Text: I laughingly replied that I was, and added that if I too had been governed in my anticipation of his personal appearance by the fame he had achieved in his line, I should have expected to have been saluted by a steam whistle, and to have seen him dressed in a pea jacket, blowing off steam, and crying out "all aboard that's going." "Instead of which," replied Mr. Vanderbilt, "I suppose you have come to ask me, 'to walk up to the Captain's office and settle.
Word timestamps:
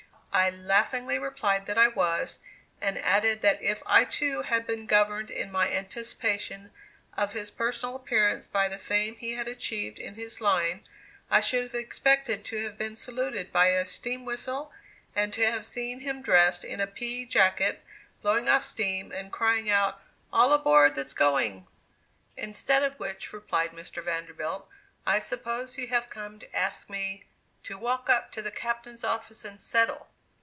I 0.33 0.49
laughingly 0.49 1.19
replied 1.19 1.65
that 1.65 1.77
I 1.77 1.89
was, 1.89 2.39
and 2.79 2.97
added 2.99 3.41
that 3.41 3.61
if 3.61 3.83
I 3.85 4.05
too 4.05 4.43
had 4.43 4.65
been 4.65 4.85
governed 4.85 5.29
in 5.29 5.51
my 5.51 5.69
anticipation 5.69 6.71
of 7.17 7.33
his 7.33 7.51
personal 7.51 7.97
appearance 7.97 8.47
by 8.47 8.69
the 8.69 8.77
fame 8.77 9.17
he 9.17 9.33
had 9.33 9.49
achieved 9.49 9.99
in 9.99 10.15
his 10.15 10.39
line, 10.39 10.85
I 11.29 11.41
should 11.41 11.63
have 11.63 11.73
expected 11.75 12.45
to 12.45 12.63
have 12.63 12.77
been 12.77 12.95
saluted 12.95 13.51
by 13.51 13.67
a 13.71 13.85
steam 13.85 14.23
whistle, 14.23 14.71
and 15.17 15.33
to 15.33 15.45
have 15.51 15.65
seen 15.65 15.99
him 15.99 16.21
dressed 16.21 16.63
in 16.63 16.79
a 16.79 16.87
pea 16.87 17.25
jacket, 17.25 17.83
blowing 18.21 18.47
off 18.47 18.63
steam, 18.63 19.11
and 19.11 19.33
crying 19.33 19.69
out 19.69 20.01
"all 20.31 20.53
aboard 20.53 20.95
that's 20.95 21.13
going." 21.13 21.67
"Instead 22.37 22.83
of 22.83 22.97
which," 22.97 23.33
replied 23.33 23.71
Mr. 23.71 24.01
Vanderbilt, 24.01 24.69
"I 25.05 25.19
suppose 25.19 25.77
you 25.77 25.87
have 25.87 26.09
come 26.09 26.39
to 26.39 26.55
ask 26.55 26.89
me, 26.89 27.25
'to 27.63 27.77
walk 27.77 28.09
up 28.09 28.31
to 28.31 28.41
the 28.41 28.49
Captain's 28.49 29.03
office 29.03 29.43
and 29.43 29.59
settle. 29.59 30.07